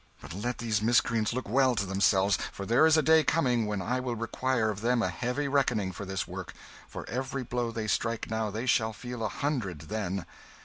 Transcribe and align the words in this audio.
But 0.19 0.33
let 0.33 0.57
these 0.57 0.81
miscreants 0.81 1.31
look 1.31 1.47
well 1.47 1.75
to 1.75 1.85
themselves, 1.85 2.35
for 2.51 2.65
there 2.65 2.87
is 2.87 2.97
a 2.97 3.03
day 3.03 3.23
coming 3.23 3.67
when 3.67 3.83
I 3.83 3.99
will 3.99 4.15
require 4.15 4.71
of 4.71 4.81
them 4.81 5.03
a 5.03 5.09
heavy 5.09 5.47
reckoning 5.47 5.91
for 5.91 6.05
this 6.05 6.27
work. 6.27 6.55
For 6.87 7.07
every 7.07 7.43
blow 7.43 7.69
they 7.69 7.85
strike 7.85 8.27
now, 8.27 8.49
they 8.49 8.65
shall 8.65 8.93
feel 8.93 9.23
a 9.23 9.29
hundred 9.29 9.81
then." 9.93 10.25